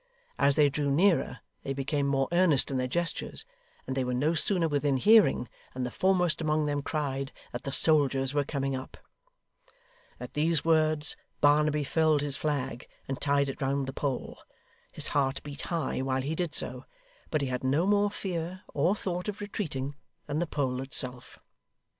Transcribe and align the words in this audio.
As 0.39 0.55
they 0.55 0.67
drew 0.67 0.89
nearer, 0.89 1.41
they 1.61 1.73
became 1.73 2.07
more 2.07 2.27
earnest 2.31 2.71
in 2.71 2.77
their 2.77 2.87
gestures; 2.87 3.45
and 3.85 3.95
they 3.95 4.03
were 4.03 4.15
no 4.15 4.33
sooner 4.33 4.67
within 4.67 4.97
hearing, 4.97 5.47
than 5.75 5.83
the 5.83 5.91
foremost 5.91 6.41
among 6.41 6.65
them 6.65 6.81
cried 6.81 7.31
that 7.51 7.65
the 7.65 7.71
soldiers 7.71 8.33
were 8.33 8.43
coming 8.43 8.75
up. 8.75 8.97
At 10.19 10.33
these 10.33 10.65
words, 10.65 11.15
Barnaby 11.39 11.83
furled 11.83 12.21
his 12.21 12.35
flag, 12.35 12.87
and 13.07 13.21
tied 13.21 13.47
it 13.47 13.61
round 13.61 13.85
the 13.85 13.93
pole. 13.93 14.39
His 14.91 15.09
heart 15.09 15.43
beat 15.43 15.61
high 15.69 16.01
while 16.01 16.23
he 16.23 16.33
did 16.33 16.55
so, 16.55 16.85
but 17.29 17.41
he 17.41 17.47
had 17.49 17.63
no 17.63 17.85
more 17.85 18.09
fear 18.09 18.63
or 18.73 18.95
thought 18.95 19.27
of 19.27 19.39
retreating 19.39 19.93
than 20.25 20.39
the 20.39 20.47
pole 20.47 20.81
itself. 20.81 21.37